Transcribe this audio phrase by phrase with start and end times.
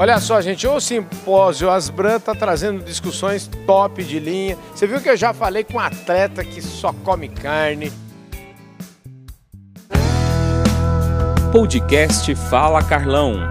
[0.00, 4.56] Olha só, gente, o Simpósio Asbran está trazendo discussões top de linha.
[4.74, 7.92] Você viu que eu já falei com um atleta que só come carne.
[11.52, 13.46] Podcast Fala Carlão.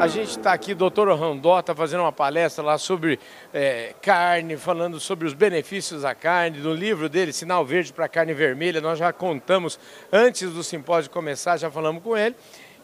[0.00, 3.20] A gente está aqui, doutor Randó está fazendo uma palestra lá sobre
[3.52, 8.32] é, carne, falando sobre os benefícios da carne, do livro dele, Sinal Verde para Carne
[8.32, 8.80] Vermelha.
[8.80, 9.78] Nós já contamos
[10.10, 12.34] antes do simpósio começar, já falamos com ele.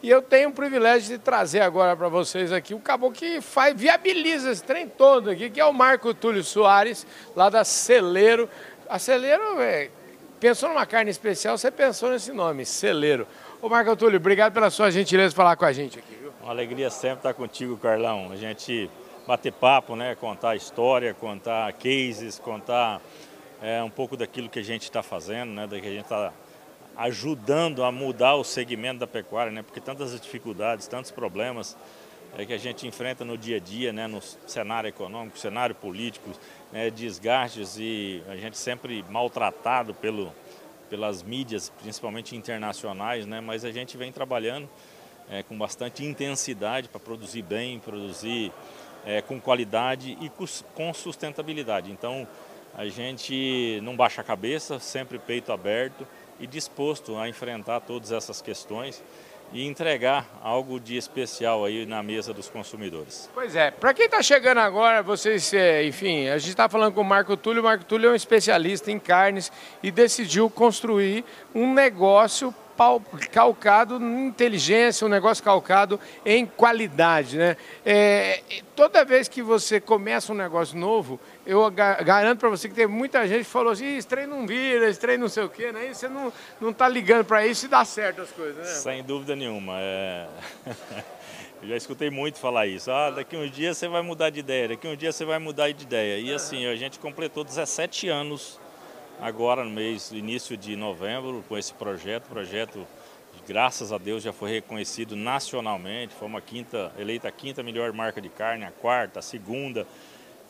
[0.01, 3.75] E eu tenho o privilégio de trazer agora para vocês aqui o caboclo que faz,
[3.75, 8.49] viabiliza esse trem todo aqui, que é o Marco Túlio Soares, lá da Celeiro.
[8.87, 9.89] A Celeiro, é,
[10.39, 13.27] pensou numa carne especial, você pensou nesse nome, Celeiro.
[13.61, 16.15] Ô Marco Túlio, obrigado pela sua gentileza de falar com a gente aqui.
[16.15, 16.31] Viu?
[16.41, 18.31] Uma alegria sempre estar contigo, Carlão.
[18.31, 18.89] A gente
[19.27, 20.15] bater papo, né?
[20.15, 23.01] contar história, contar cases, contar
[23.61, 25.67] é, um pouco daquilo que a gente está fazendo, né?
[25.67, 26.31] da que a gente está
[26.99, 29.63] ajudando a mudar o segmento da pecuária, né?
[29.63, 31.77] porque tantas dificuldades, tantos problemas
[32.37, 34.05] é, que a gente enfrenta no dia a dia, né?
[34.05, 36.29] no cenário econômico, cenário político,
[36.73, 36.89] né?
[36.89, 40.35] desgastes e a gente sempre maltratado pelo,
[40.89, 43.39] pelas mídias, principalmente internacionais, né?
[43.39, 44.69] mas a gente vem trabalhando
[45.29, 48.51] é, com bastante intensidade para produzir bem, produzir
[49.05, 50.29] é, com qualidade e
[50.75, 51.91] com sustentabilidade.
[51.91, 52.27] Então
[52.75, 56.05] a gente não baixa a cabeça, sempre peito aberto,
[56.39, 59.01] e disposto a enfrentar todas essas questões
[59.51, 63.29] e entregar algo de especial aí na mesa dos consumidores.
[63.33, 67.01] Pois é, para quem está chegando agora, vocês, é, enfim, a gente está falando com
[67.01, 69.51] o Marco Túlio, o Marco Túlio é um especialista em carnes
[69.81, 72.53] e decidiu construir um negócio
[73.31, 77.37] calcado em inteligência, um negócio calcado em qualidade.
[77.37, 77.57] Né?
[77.85, 78.41] É,
[78.75, 83.27] toda vez que você começa um negócio novo, eu garanto para você que tem muita
[83.27, 85.89] gente que falou assim, esse trem não vira, esse trem não sei o quê, né?
[85.89, 88.65] E você não, não tá ligando para isso e dá certo as coisas, né?
[88.65, 89.73] Sem dúvida nenhuma.
[89.77, 90.27] É...
[91.61, 92.89] Eu já escutei muito falar isso.
[92.89, 95.69] Ah, daqui uns dias você vai mudar de ideia, daqui uns dias você vai mudar
[95.71, 96.17] de ideia.
[96.17, 98.57] E assim, a gente completou 17 anos
[99.21, 102.25] agora no mês, início de novembro, com esse projeto.
[102.25, 102.87] O projeto,
[103.47, 106.13] graças a Deus, já foi reconhecido nacionalmente.
[106.13, 109.85] Fomos a quinta, eleita a quinta melhor marca de carne, a quarta, a segunda.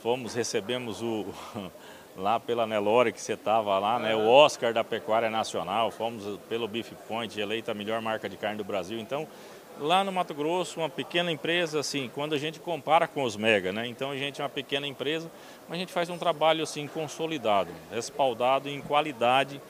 [0.02, 1.25] Fomos, recebemos o
[2.16, 4.16] lá pela Nelore que você estava lá, né?
[4.16, 5.91] O Oscar da Pecuária Nacional.
[5.91, 9.00] Fomos pelo Beef Point, eleita a melhor marca de carne do Brasil.
[9.00, 9.28] Então,
[9.80, 13.72] lá no Mato Grosso, uma pequena empresa, assim, quando a gente compara com os mega,
[13.72, 13.88] né?
[13.88, 15.32] Então a gente é uma pequena empresa,
[15.68, 19.62] mas a gente faz um trabalho assim consolidado, respaldado em qualidade,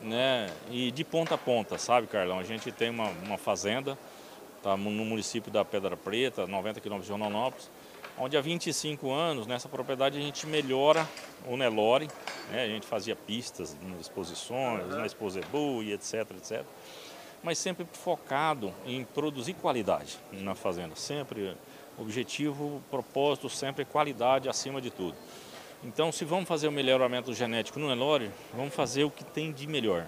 [0.00, 0.48] né?
[0.70, 2.38] E de ponta a ponta, sabe, Carlão?
[2.38, 3.98] A gente tem uma, uma fazenda,
[4.62, 7.70] tá no município da Pedra Preta, 90 quilômetros de Rondonópolis,
[8.16, 11.06] onde há 25 anos, nessa propriedade, a gente melhora
[11.46, 12.08] o Nelore,
[12.50, 12.64] né?
[12.64, 16.64] a gente fazia pistas nas exposições, na Exposebu e etc, etc
[17.42, 20.94] mas sempre focado em produzir qualidade na fazenda.
[20.96, 21.56] Sempre
[21.98, 25.16] objetivo, propósito, sempre qualidade acima de tudo.
[25.82, 29.66] Então, se vamos fazer o melhoramento genético no Nelore, vamos fazer o que tem de
[29.66, 30.06] melhor.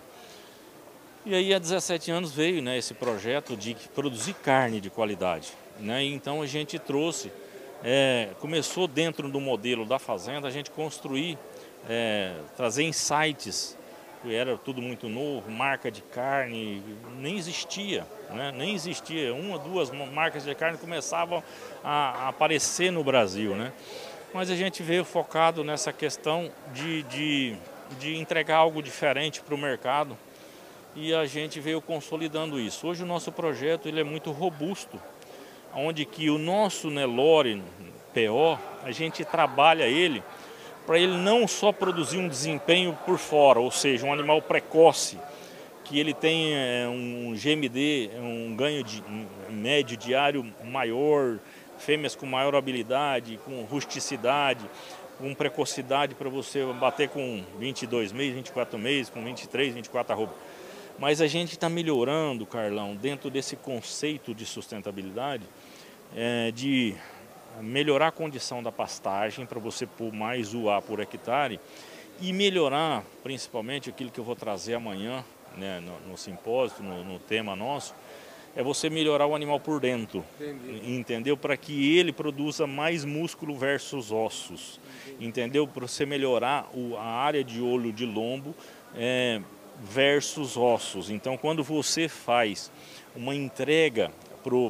[1.25, 5.53] E aí, há 17 anos veio né, esse projeto de produzir carne de qualidade.
[5.79, 6.05] Né?
[6.05, 7.31] Então, a gente trouxe,
[7.85, 11.39] é, começou dentro do modelo da fazenda, a gente construir,
[11.89, 13.77] é, trazer insights
[14.29, 16.83] era tudo muito novo, marca de carne
[17.19, 18.53] nem existia, né?
[18.55, 19.35] nem existia.
[19.35, 21.43] Uma, duas marcas de carne começavam
[21.83, 23.73] a, aparecer no Brasil, né?
[24.35, 27.57] Mas a gente veio focado nessa questão de, de,
[27.99, 30.17] de entregar algo diferente para o mercado
[30.95, 32.87] e a gente veio consolidando isso.
[32.87, 35.01] Hoje o nosso projeto ele é muito robusto,
[35.75, 37.63] onde que o nosso Nelore
[38.13, 40.23] PO, a gente trabalha ele
[40.91, 45.21] para ele não só produzir um desempenho por fora, ou seja, um animal precoce,
[45.85, 51.39] que ele tem é, um GMD, um ganho de, um médio diário maior,
[51.79, 54.69] fêmeas com maior habilidade, com rusticidade,
[55.17, 60.35] com precocidade para você bater com 22 meses, 24 meses, com 23, 24 arroba.
[60.99, 65.45] Mas a gente está melhorando, Carlão, dentro desse conceito de sustentabilidade,
[66.17, 66.97] é, de
[67.61, 71.61] melhorar a condição da pastagem para você pôr mais UA por hectare
[72.21, 75.25] e melhorar principalmente aquilo que eu vou trazer amanhã
[75.57, 77.95] né, no, no simpósio, no, no, tema nosso,
[78.55, 80.93] é você melhorar o animal por dentro, Entendi.
[80.93, 81.37] entendeu?
[81.37, 85.27] Para que ele produza mais músculo versus ossos, Entendi.
[85.27, 85.67] entendeu?
[85.67, 88.55] Para você melhorar o, a área de olho de lombo
[88.95, 89.41] é,
[89.81, 91.11] versus ossos.
[91.11, 92.71] Então, quando você faz
[93.15, 94.11] uma entrega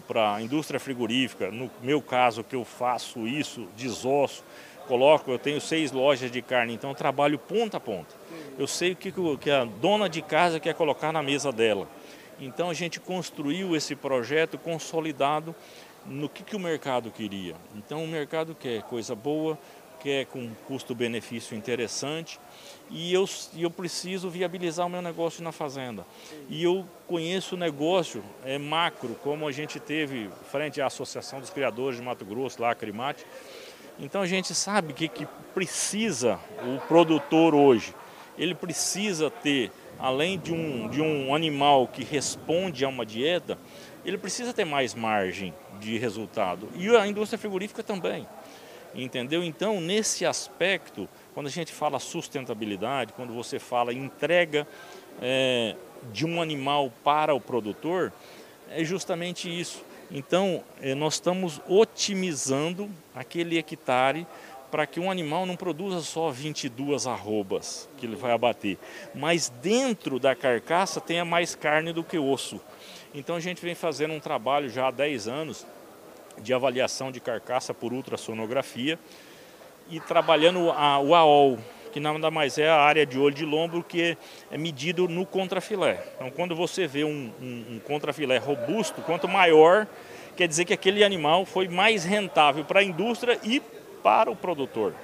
[0.07, 4.45] para a indústria frigorífica, no meu caso que eu faço isso, desosso,
[4.87, 8.15] coloco, eu tenho seis lojas de carne, então eu trabalho ponta a ponta.
[8.59, 11.89] Eu sei o que, que a dona de casa quer colocar na mesa dela.
[12.41, 15.55] Então a gente construiu esse projeto consolidado
[16.07, 17.55] no que, que o mercado queria.
[17.77, 19.59] Então o mercado quer coisa boa,
[20.01, 22.41] quer com custo-benefício interessante
[22.91, 26.05] e eu, eu preciso viabilizar o meu negócio na fazenda.
[26.49, 31.51] E eu conheço o negócio é, macro, como a gente teve frente à Associação dos
[31.51, 33.25] Criadores de Mato Grosso, lá a Crimate.
[33.99, 37.95] Então a gente sabe que, que precisa o produtor hoje.
[38.37, 39.71] Ele precisa ter
[40.01, 43.59] além de um, de um animal que responde a uma dieta,
[44.05, 46.69] ele precisa ter mais margem de resultado.
[46.75, 48.27] E a indústria frigorífica também.
[48.95, 49.45] Entendeu?
[49.45, 54.67] Então, nesse aspecto, quando a gente fala sustentabilidade, quando você fala entrega
[55.23, 55.77] é,
[56.13, 58.13] de um animal para o produtor,
[58.71, 59.85] é justamente isso.
[60.11, 64.27] Então, é, nós estamos otimizando aquele hectare
[64.71, 68.79] para que um animal não produza só 22 arrobas que ele vai abater,
[69.15, 72.61] mas dentro da carcaça tenha mais carne do que osso.
[73.13, 75.67] Então a gente vem fazendo um trabalho já há 10 anos
[76.43, 78.99] de avaliação de carcaça por ultrassonografia
[79.91, 81.59] e trabalhando a, o AOL,
[81.93, 84.17] que nada mais é a área de olho de lombo que
[84.51, 86.03] é medido no contrafilé.
[86.17, 89.87] Então quando você vê um, um, um contrafilé robusto, quanto maior,
[90.37, 93.61] quer dizer que aquele animal foi mais rentável para a indústria e
[94.03, 94.95] para o produtor.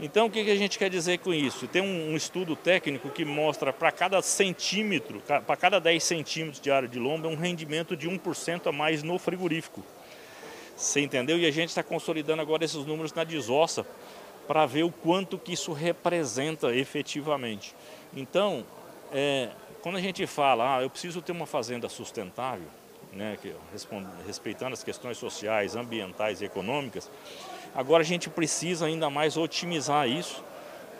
[0.00, 1.68] Então, o que a gente quer dizer com isso?
[1.68, 6.88] Tem um, estudo técnico que mostra para cada centímetro, para cada 10 centímetros de área
[6.88, 9.84] de lomba, um rendimento de 1% a mais no frigorífico.
[10.76, 11.38] Você entendeu?
[11.38, 13.86] E a gente está consolidando agora esses números na desossa
[14.46, 17.74] para ver o quanto que isso representa efetivamente.
[18.14, 18.64] Então,
[19.12, 19.50] é,
[19.82, 22.66] quando a gente fala, ah, eu preciso ter uma fazenda sustentável,
[23.12, 23.54] né, que,
[24.26, 27.08] respeitando as questões sociais, ambientais e econômicas,
[27.74, 30.44] Agora a gente precisa ainda mais otimizar isso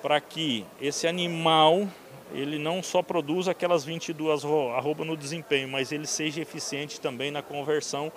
[0.03, 1.87] para que esse animal
[2.32, 4.44] ele não só produza aquelas 22
[4.76, 8.11] arroba no desempenho, mas ele seja eficiente também na conversão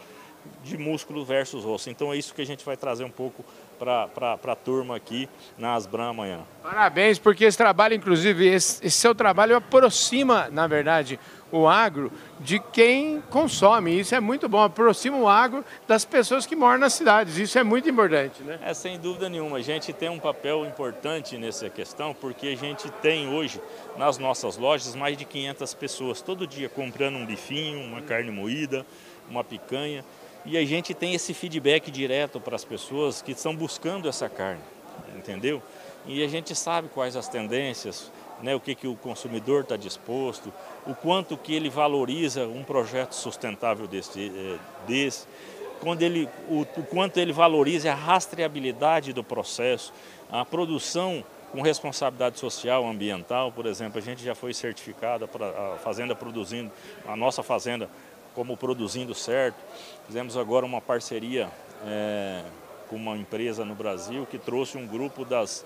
[0.63, 1.89] de músculo versus osso.
[1.89, 3.43] Então é isso que a gente vai trazer um pouco
[3.77, 6.39] para a turma aqui na Asbram amanhã.
[6.63, 11.19] Parabéns, porque esse trabalho, inclusive, esse, esse seu trabalho aproxima, na verdade,
[11.51, 13.99] o agro de quem consome.
[13.99, 17.37] Isso é muito bom, aproxima o agro das pessoas que moram nas cidades.
[17.37, 18.59] Isso é muito importante, né?
[18.63, 19.57] É, sem dúvida nenhuma.
[19.57, 23.61] A gente tem um papel importante nessa questão, porque a gente tem hoje
[23.97, 28.85] nas nossas lojas mais de 500 pessoas todo dia comprando um bifinho, uma carne moída,
[29.29, 30.03] uma picanha.
[30.47, 34.61] E a gente tem esse feedback direto para as pessoas que estão buscando essa carne,
[35.13, 35.61] entendeu?
[36.05, 38.09] E a gente sabe quais as tendências,
[38.41, 40.53] né, o que, que o consumidor está disposto,
[40.85, 44.57] o quanto que ele valoriza um projeto sustentável desse, eh,
[44.87, 45.27] desse
[45.81, 49.93] quando ele, o, o quanto ele valoriza a rastreabilidade do processo,
[50.31, 55.77] a produção com responsabilidade social, ambiental, por exemplo, a gente já foi certificada para a
[55.77, 56.71] fazenda produzindo,
[57.05, 57.89] a nossa fazenda
[58.37, 59.57] como produzindo certo.
[60.05, 61.49] Fizemos agora uma parceria
[61.83, 62.43] é,
[62.87, 65.65] com uma empresa no Brasil que trouxe um grupo das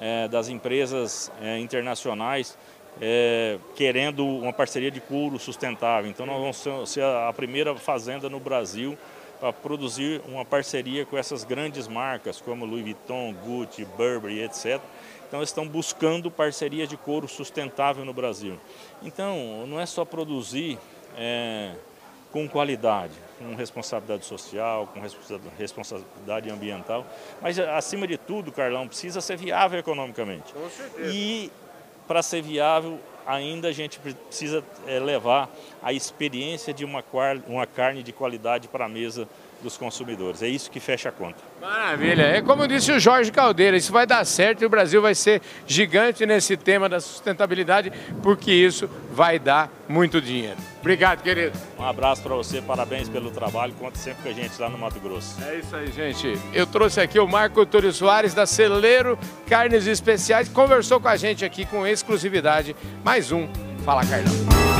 [0.00, 2.58] é, das empresas é, internacionais
[3.00, 6.10] é, querendo uma parceria de couro sustentável.
[6.10, 8.98] Então nós vamos ser a primeira fazenda no Brasil
[9.38, 14.80] para produzir uma parceria com essas grandes marcas como Louis Vuitton, Gucci, Burberry, etc.
[15.28, 18.58] Então estão buscando parceria de couro sustentável no Brasil.
[19.04, 20.80] Então não é só produzir
[21.16, 21.72] é,
[22.32, 25.00] com qualidade, com responsabilidade social, com
[25.58, 27.06] responsabilidade ambiental,
[27.40, 30.52] mas acima de tudo, Carlão, precisa ser viável economicamente.
[30.52, 31.12] Com certeza.
[31.14, 31.52] E
[32.08, 35.48] para ser viável, ainda a gente precisa é, levar
[35.82, 37.04] a experiência de uma,
[37.46, 39.28] uma carne de qualidade para a mesa
[39.62, 40.42] dos consumidores.
[40.42, 41.38] É isso que fecha a conta.
[41.60, 42.22] Maravilha.
[42.22, 45.40] É como disse o Jorge Caldeira, isso vai dar certo e o Brasil vai ser
[45.66, 50.71] gigante nesse tema da sustentabilidade, porque isso vai dar muito dinheiro.
[50.82, 51.56] Obrigado, querido.
[51.78, 54.98] Um abraço para você, parabéns pelo trabalho, conta sempre com a gente lá no Mato
[54.98, 55.36] Grosso.
[55.44, 56.36] É isso aí, gente.
[56.52, 61.44] Eu trouxe aqui o Marco Túlio Soares, da Celeiro Carnes Especiais, conversou com a gente
[61.44, 62.74] aqui com exclusividade.
[63.04, 63.48] Mais um
[63.84, 64.71] Fala Carlão.